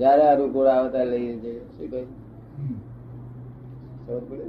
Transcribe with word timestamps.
જયારે 0.00 0.24
અનુકૂળ 0.28 0.68
આવે 0.68 0.88
ત્યારે 0.90 1.10
લઈએ 1.12 1.34
છીએ 1.40 1.60
શું 1.68 1.88
કહ્યું 1.88 2.08
ખબર 4.04 4.22
પડે? 4.30 4.46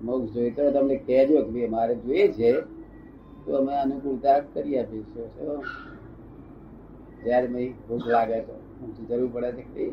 મોક્ષ 0.00 0.32
જોઈએ. 0.32 0.52
તો 0.56 0.70
તમને 0.72 0.96
કહેજો 1.02 1.36
કે 1.38 1.50
ભાઈ 1.50 1.70
મારે 1.70 1.94
જોઈએ 1.98 2.26
છે 2.34 2.50
તો 3.44 3.58
અમે 3.58 3.72
અનુકૂળતા 3.76 4.38
કરી 4.52 4.76
આપીશું 4.78 5.26
શું? 5.34 5.60
જયારે 7.22 7.48
મેં 7.48 7.68
ભૂખ 7.84 8.06
લાગે 8.08 8.38
તો. 8.46 8.54
જરૂર 9.08 9.30
પડે 9.32 9.50
છે 9.58 9.64
કે 9.70 9.84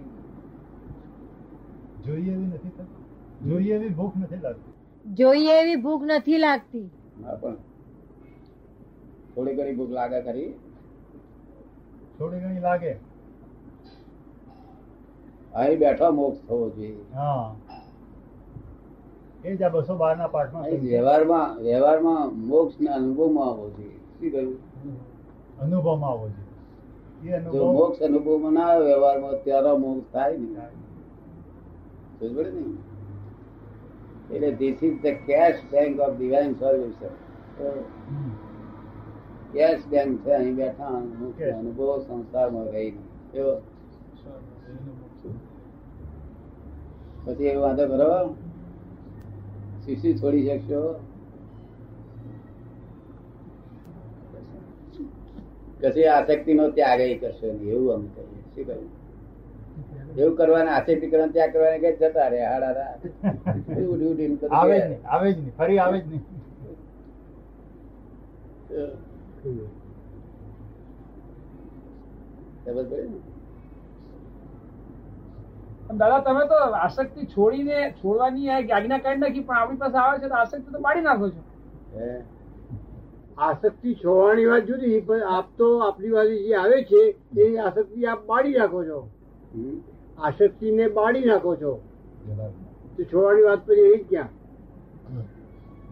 જોઈએ 1.98 2.32
એવી 2.32 2.50
નથી 2.50 2.88
જોઈએ 3.42 3.74
એવી 3.76 3.94
ભૂખ 3.94 4.16
નથી 4.18 4.42
લાગતી. 4.42 4.76
જોઈએ 5.06 5.54
એવી 5.58 5.78
ભૂખ 5.80 6.06
નથી 6.10 6.40
લાગતી. 6.40 6.88
હા 7.18 7.36
પણ 7.38 7.58
થોડી 9.36 9.56
ઘણી 9.56 9.76
ભૂખ 9.76 9.94
લાગે 9.94 10.20
ખરી? 10.24 10.50
થોડી 12.20 12.42
ઘણી 12.42 12.62
લાગે. 12.62 12.94
અહીં 15.58 15.80
બેઠો 15.84 16.08
મોક્ષ 16.20 16.40
થવો 16.48 16.66
જોઈએ. 16.76 17.04
એ 19.44 19.56
જ 19.56 19.62
બસો 19.74 19.94
બાર 20.02 20.16
ના 20.18 20.34
પાઠમાં 20.36 20.66
વ્યવહારમાં 20.88 21.50
વ્યવહારમાં 21.68 22.26
મોક્ષ 22.50 22.82
ના 22.82 22.96
અનુભવમાં 23.00 23.48
આવવો 23.52 23.68
જોઈએ. 23.78 24.00
શું 24.18 24.30
કહ્યું? 24.32 24.58
અનુભવમાં 25.62 26.12
આવવો 26.12 26.28
જોઈએ. 26.34 26.46
જો 27.24 27.36
અનુભવ 27.38 27.72
મોક્ષ 27.78 28.00
અનુભવમાં 28.10 28.54
ના 28.54 28.68
આવે 28.72 28.84
વ્યવહારમાં 28.86 29.36
ત્યારે 29.46 29.74
મોક્ષ 29.86 30.12
થાય 30.12 30.38
ને 30.38 30.48
સમજ 32.20 32.48
ને? 32.56 32.64
એટલે 34.34 34.50
this 34.60 34.80
is 34.84 34.98
the 35.04 35.24
cash 35.30 35.60
bank 35.72 36.00
of 36.00 36.16
divine 36.18 36.52
solution. 36.62 37.16
Cash 39.54 39.84
bank 39.92 40.12
છે 40.24 40.32
અહીં 40.36 40.56
બેઠા 40.56 40.94
અનુભવ 41.60 41.90
સંસારમાં 42.08 42.68
રહી 42.76 42.94
એવો. 43.34 43.56
પછી 47.28 47.50
એવું 47.52 47.64
વાંધો 47.66 47.86
કરો. 47.92 48.12
શીશી 49.84 50.18
છોડી 50.20 50.46
શકશો. 50.48 50.82
કશી 55.82 56.08
આસક્તિ 56.12 56.52
નો 56.60 56.66
ત્યાગ 56.78 57.02
કરશો 57.22 57.48
નહીં 57.58 57.74
એવું 57.76 57.92
અમે 57.96 58.08
કહીએ. 58.16 58.42
શું 58.54 58.66
કહ્યું? 58.68 58.88
એવું 60.20 60.36
કરવાના 60.40 60.76
આસક્તિ 60.78 61.10
કરવાનું 61.12 61.34
ત્યાગ 61.36 61.52
કરવાને 61.54 61.78
કઈ 61.84 61.96
જતા 62.02 62.30
રે. 62.34 62.40
હાડા 62.52 62.92
ઉડી 63.94 64.10
ઉડી 64.12 64.30
આવે 64.60 64.76
જ 64.80 64.86
નહીં 64.88 65.02
આવે 65.14 65.28
જ 65.34 65.38
નહીં 65.38 65.54
ફરી 65.58 65.80
આવે 65.86 65.98
જ 66.00 66.06
નહીં. 66.12 66.24
ખબર 72.66 72.86
પડે 72.90 73.04
ને? 73.12 73.20
પણ 75.88 76.00
દાદા 76.00 76.22
તમે 76.22 76.48
તો 76.48 76.58
આસક્તિ 76.78 77.26
છોડીને 77.28 77.78
છોડવાની 78.02 78.50
આજ્ઞા 78.52 79.00
કાઢી 79.00 79.20
નાખી 79.20 79.44
પણ 79.44 79.60
આપણી 79.60 79.80
પાસે 79.80 79.98
આવે 79.98 80.20
છે 80.20 80.30
તો 80.30 80.36
આસક્તિ 80.36 80.72
તો 80.72 80.82
પાડી 80.82 81.04
નાખો 81.04 81.30
છો? 81.30 81.42
આસક્તિ 83.38 83.96
છોડવાની 83.96 84.48
વાત 84.48 84.66
જુદી 84.66 85.02
પણ 85.02 85.24
આપ 85.32 85.54
તો 85.58 85.70
આપણી 85.82 86.12
પાસે 86.12 86.36
જે 86.42 86.56
આવે 86.56 86.78
છે 86.84 87.02
એ 87.38 87.48
આસક્તિ 87.60 88.08
આપ 88.08 88.26
બાળી 88.26 88.58
નાખો 88.58 88.84
છો? 88.84 89.00
આસક્તિને 90.20 90.90
બાળી 90.90 91.26
નાખો 91.26 91.56
છો. 91.56 91.74
તો 92.96 93.04
છોડવાની 93.06 93.44
વાત 93.44 93.66
પછી 93.66 93.88
એ 93.94 94.04
ક્યાં? 94.04 94.30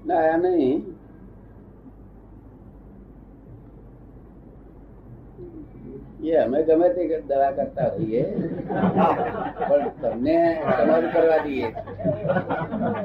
ના 0.05 0.37
નહીં. 0.37 0.85
એ 6.25 6.35
અમે 6.43 6.59
ગમે 6.67 6.87
તે 6.95 7.01
દવા 7.29 7.51
કરતા 7.57 7.89
હોઈએ. 7.95 8.21
પણ 9.67 9.89
તમને 10.01 10.37
તમારું 10.77 11.09
કરવા 11.15 11.41
દઈએ. 11.45 11.67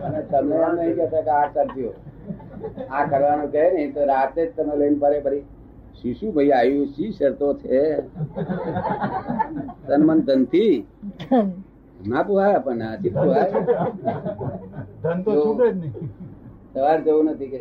અને 0.07 0.21
તમને 0.33 0.57
એમ 0.67 0.75
નહીં 0.81 0.95
કહેતા 0.99 1.25
કે 1.29 1.33
આ 1.39 1.49
કરજો. 1.55 1.91
આ 2.97 3.03
કરવાનું 3.11 3.49
કહે 3.57 3.65
ને 3.77 3.83
તો 3.97 4.01
રાતે 4.13 4.41
જ 4.45 4.49
તમે 4.57 4.75
લઈને 4.83 4.99
ફરે 5.03 5.19
ફરી. 5.27 5.43
શિશુ 6.01 6.27
ભાઈ 6.37 6.55
આવ્યું 6.59 6.89
શી 6.95 7.11
શરતો 7.19 7.49
છે. 7.63 7.81
તન 9.87 10.01
મન 10.09 10.19
ધનથી 10.29 10.75
ના 12.13 12.25
પુહાય 12.29 12.59
પણ 12.67 12.83
પુહાય. 13.15 13.47
ધન 15.03 15.19
તો 15.25 15.31
છૂટે 15.43 15.67
જ 15.73 15.77
નહીં. 15.81 15.95
સવાર 16.75 16.99
જવું 17.07 17.25
નથી 17.33 17.51
કે. 17.55 17.61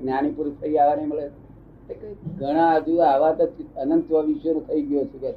જ્ઞાની 0.00 0.34
પુરુષ 0.36 0.56
થઈ 0.62 0.76
આવવા 0.78 0.96
નહીં 0.96 1.10
મળે. 1.12 1.26
ઘણા 2.38 2.74
હજુ 2.76 2.96
આવા 2.96 3.32
તો 3.32 3.44
અનંત 3.76 4.12
વિશ્વ 4.12 4.60
થઈ 4.60 4.82
ગયો 4.82 5.04
છે 5.04 5.18
કે 5.18 5.30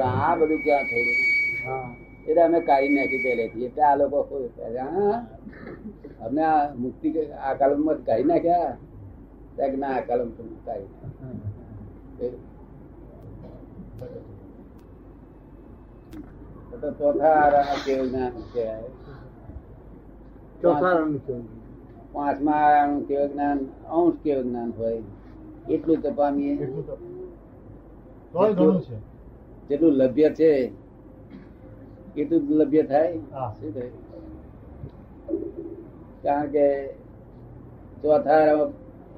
આ 0.00 0.36
બધું 0.36 0.58
ક્યાં 0.64 0.84
થયું 0.84 1.08
એટલે 2.28 2.42
અમે 2.42 2.60
કાઢી 2.60 2.88
નાખી 2.88 3.22
પહેલેથી. 3.24 3.64
એટલે 3.64 3.82
આ 3.82 3.96
લોકો 3.96 4.48
અમને 6.26 6.42
આ 6.42 6.74
મુક્તિ 6.74 7.10
કે- 7.10 7.30
આ 7.32 7.54
કલમમાં 7.54 8.04
કાઢી 8.04 8.24
નાખ્યા. 8.24 8.76
ના 9.76 9.88
આ 9.88 10.00
કલમ 10.00 10.30
કાઢી 10.66 10.86
નાખ્યા. 12.20 12.38
તો 16.70 16.88
ચોથા 16.90 17.34
કેવું 17.84 18.10
કહેવાય? 18.52 18.90
ચોથા 20.62 20.96
પાંચમા 22.12 22.52
આરાનું 22.52 23.02
કેવું 23.08 23.28
જ્ઞાન? 23.32 23.58
અંશ 23.90 24.18
કેવું 24.22 24.44
જ્ઞાન 24.44 24.70
હોય? 24.78 25.02
એટલું 25.70 25.98
તો 26.02 26.10
પામીએ. 26.10 26.54
જેટલું 29.68 29.92
લભ્ય 29.92 30.28
છે 30.30 30.50
એટલું 32.16 32.40
લભ્ય 32.60 32.82
થાય. 32.82 33.16
શું 33.60 33.70
થાય 33.74 33.90
કારણ 36.22 36.48
કે 36.50 36.66
ચોથા 38.02 38.40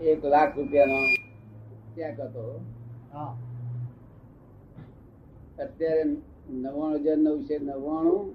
એક 0.03 0.25
લાખ 0.25 0.57
રૂપિયાનો 0.57 0.99
ચેક 1.95 2.21
હતો 2.21 2.45
હા. 3.13 3.33
અત્યારે 5.59 6.03
નવ્વાણું 6.51 6.99
હજાર 6.99 7.19
નવસો 7.19 7.55
નવ્વાણું 7.63 8.35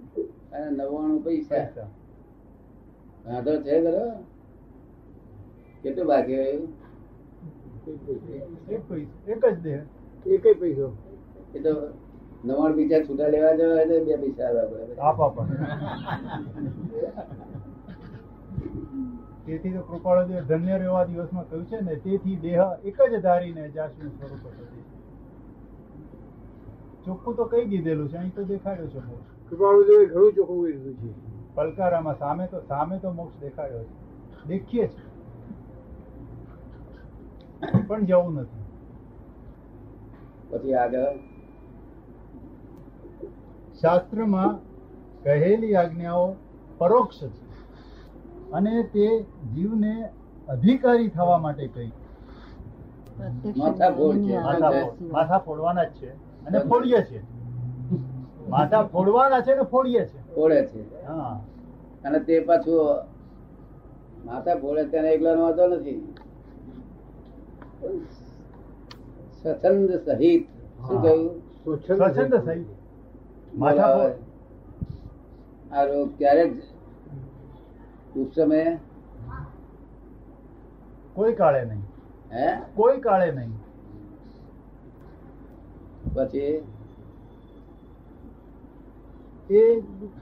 અને 0.51 0.69
નવ્વાણું 0.69 1.23
પૈસા. 1.23 1.87
વાંધો 3.25 3.61
છે 3.61 3.81
ખરો? 3.81 4.05
કેટલું 5.83 6.07
બાકી 6.07 6.35
રહ્યું? 6.35 6.73
એક 9.27 9.43
જ 9.45 9.61
દે. 9.61 9.75
એક 10.25 10.59
પૈસો. 10.59 10.87
એ 11.55 11.59
તો 11.59 11.73
નવ્વાણું 12.45 12.75
પૈસા 12.75 13.05
છૂટા 13.09 13.27
લેવા 13.27 13.55
જવા 13.55 13.67
હોય 13.67 13.85
તો 13.85 14.05
બે 14.05 14.17
પૈસા 14.17 14.47
આવ્યા 14.47 15.29
પડે. 15.29 15.55
તેથી 19.45 19.73
તો 19.73 19.81
કૃપાળુદેવ 19.81 20.43
ધન્ય 20.43 20.77
રહેવા 20.77 21.03
દિવસમાં 21.03 21.49
કહ્યું 21.49 21.65
છે 21.65 21.79
ને 21.81 21.95
તેથી 21.95 22.35
દેહ 22.35 22.59
એક 22.83 22.97
જ 23.11 23.21
ધારીને 23.21 23.69
જાશું 23.69 24.09
સ્વરૂપ 24.09 24.43
થતી 24.43 24.94
ચોખ્ખું 27.05 27.35
તો 27.35 27.45
કઈ 27.45 27.65
દીધેલું 27.65 28.09
છે 28.09 28.17
અહીં 28.17 28.33
તો 28.35 28.43
દેખાડ્યો 28.43 28.87
છે 28.87 28.99
મોક્ષ. 28.99 29.29
કૃપાળુદેવે 29.49 30.05
ઘણું 30.05 30.33
ચોખ્ખું 30.33 30.65
કીધું 30.65 30.95
છે. 31.01 31.11
પલકારામાં 31.55 32.17
સામે 32.17 32.47
તો 32.47 32.57
સામે 32.67 32.95
તો 32.99 33.11
મોક્ષ 33.11 33.39
દેખાડ્યો 33.39 33.83
છે. 33.83 33.95
દેખીએ 34.47 34.87
છે 34.87 35.03
પણ 37.87 38.05
જવું 38.05 38.33
નથી. 38.33 38.65
પછી 40.49 40.73
આગળ? 40.73 41.17
શાસ્ત્રમાં 43.81 44.53
કહેલી 45.23 45.75
આજ્ઞાઓ 45.75 46.27
પરોક્ષ 46.77 47.19
છે. 47.19 47.29
અને 48.53 48.83
તે 48.93 49.07
જીવને 49.53 49.93
અધિકારી 50.47 51.09
થવા 51.09 51.37
માટે 51.37 51.67
કહી. 51.67 51.91
માથા 55.11 55.39
ફોડવાના 55.39 55.83
જ 55.83 55.91
છે. 55.93 56.24
અને 56.47 56.59
ફોડીએ 56.59 57.01
છે 57.03 57.19
માથા 58.49 58.83
ફોડવાના 58.87 59.41
છે 59.41 59.55
ને 59.55 59.63
ફોડીએ 59.65 60.03
છે 60.05 60.19
ફોડે 60.35 60.59
છે. 60.67 60.81
હા. 61.07 61.39
અને 62.03 62.19
તે 62.19 62.39
પાછું 62.41 62.99
માથા 64.25 64.57
ફોડે 64.57 64.83
તેને 64.85 65.09
એકલાનો 65.13 65.41
વાંધો 65.43 65.65
નથી. 65.67 66.01
સ્વચ્છંદ 69.41 69.89
સહિત 70.05 70.47
શું. 70.87 71.01
કહ્યું? 71.01 71.23
સ્વચ્છંદ 71.65 72.33
સહી 72.45 72.65
માથા 73.57 74.11
આ 75.71 75.85
રોગ 75.85 76.09
ક્યારે 76.17 76.43
જ 76.49 76.57
ઉપસમયે 78.15 78.79
કોઈ 81.15 81.35
કાળે 81.35 81.61
નહીં. 81.65 81.83
હે? 82.31 82.47
કોઈ 82.75 82.99
કાળે 83.01 83.31
નહીં. 83.31 83.53
પછી 86.15 86.63
એ 89.49 89.81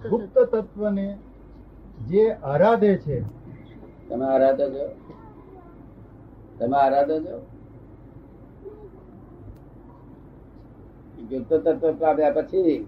ગુપ્ત 0.09 0.39
તત્વને 0.39 1.17
જે 2.09 2.31
આરાધે 2.31 2.97
છે. 2.97 3.21
તમે 4.09 4.25
આરાધો 4.25 4.69
છો? 4.69 4.95
તમે 6.59 6.77
આરાધો 6.77 7.19
છો? 7.19 7.45
ગુપ્ત 11.29 11.53
તત્વ 11.53 11.93
પામ્યા 11.99 12.31
પછી 12.31 12.87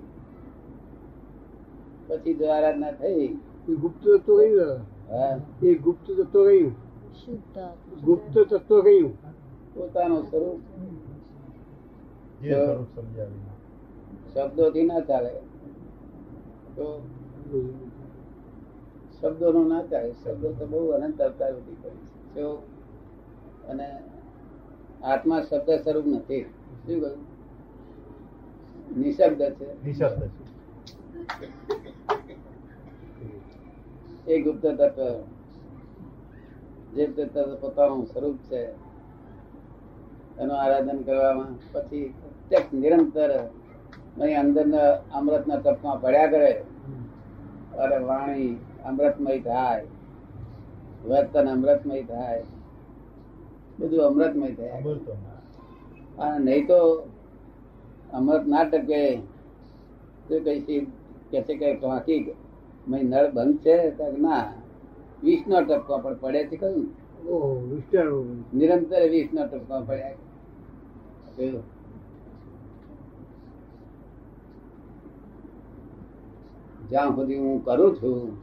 પછી 2.08 2.34
જો 2.34 2.52
આરાધના 2.52 2.92
થઈ. 2.92 3.38
એ 3.70 3.76
ગુપ્ત 3.76 4.08
તત્વ 4.08 4.38
કયું? 4.38 4.78
હા. 5.10 5.40
એ 5.64 5.76
ગુપ્ત 5.76 6.12
તત્વ 6.12 6.48
કયું? 6.48 6.76
ગુપ્ત 8.04 8.40
તત્વ 8.40 8.82
કયું? 8.82 9.14
પોતાનું 9.74 10.24
સ્વરૂપ. 10.24 10.60
શબ્દોથી 14.34 14.84
ના 14.84 15.00
ચાલે. 15.00 15.34
તો 16.76 17.02
નો 19.52 19.64
ના 19.68 19.84
ચાલે. 19.84 20.12
શબ્દો 20.24 20.52
તો 20.52 20.66
બહુ 20.68 20.88
અનંત 20.88 21.22
અવતાર 21.22 21.54
ઊભી 21.56 21.76
કરી 21.82 22.02
છે. 22.34 22.42
અને 23.68 23.88
આત્મા 25.04 25.42
શબ્દ 25.42 25.70
સ્વરૂપ 25.72 26.08
નથી. 26.08 26.42
શું 26.42 27.02
કહ્યું? 27.02 27.24
નિશબ્દ 29.00 29.42
છે. 29.42 29.86
નિશબ્દ 29.86 30.22
છે. 30.26 30.46
એ 34.32 34.42
ગુપ્ત 34.42 34.66
તત્વ 34.66 35.24
જે 36.96 37.06
પોતાનું 37.62 38.06
સ્વરૂપ 38.06 38.38
છે. 38.38 38.86
એનું 40.38 40.58
આરાધન 40.62 41.02
કરવામાં 41.02 41.48
પછી 41.72 42.14
નિરંતર 42.52 43.32
અહીં 44.18 44.40
અંદરના 44.40 44.90
અમૃતના 45.12 45.60
તપમાં 45.60 46.00
પડ્યા 46.00 46.30
કરે 46.30 46.52
અરે 47.78 48.00
વાણી 48.02 48.52
અમૃતમય 48.86 49.38
થાય 49.42 49.86
વર્તન 51.06 51.48
અમૃતમય 51.48 52.04
થાય 52.04 52.44
બધું 53.80 54.04
અમૃતમય 54.06 54.50
થાય. 54.52 54.80
અને 56.18 56.40
નહીં 56.46 56.68
તો 56.68 56.80
અમૃત 58.14 58.46
ના 58.48 58.66
ટકે 58.66 59.02
તો 60.28 60.36
કઈ 60.40 60.82
કે 61.32 61.40
છે 61.44 61.54
કે 61.56 61.68
વાંકી 61.84 62.36
મય 62.88 63.04
નળ 63.04 63.28
બંધ 63.32 63.64
છે 63.64 63.76
તો 63.92 64.06
ના 64.18 64.46
વીસ 65.24 65.42
નો 65.48 65.58
ટપકો 65.62 65.94
પણ 65.98 66.20
પડે 66.22 66.42
છે 66.52 66.68
વિસ્તાર 67.70 68.08
નિરંતર 68.54 69.04
વીસ 69.10 69.30
નો 69.34 69.42
ટપકો 69.44 69.76
પડ્યા 69.82 71.74
જોયું? 76.92 77.16
સુધી 77.16 77.38
હું 77.38 77.66
કરું 77.66 77.92
છું, 77.96 78.38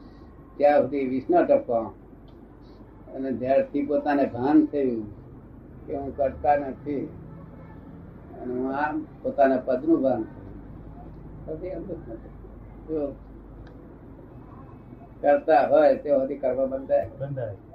ત્યાં 0.56 0.82
સુધી 0.82 1.08
વિષ્ણુ 1.08 1.44
ટપકો 1.44 1.80
અને 3.14 3.32
જ્યારથી 3.32 3.86
પોતાને 3.86 4.24
ભાન 4.26 4.66
થયું 4.66 5.02
કે 5.86 5.96
હું 5.96 6.16
કરતા 6.16 6.56
નથી, 6.56 7.02
અને 8.42 8.52
હું 8.54 8.70
આમ 8.76 9.04
પોતાના 9.22 9.56
પદનું 9.56 10.02
ભાન 10.02 10.22
થયું 11.46 13.12
કરતા 15.20 15.62
હોય, 15.68 15.94
તે 15.94 16.08
સુધી 16.10 16.38
કરવા 16.38 16.66
બંધાય. 16.66 17.10
બંધાય. 17.18 17.71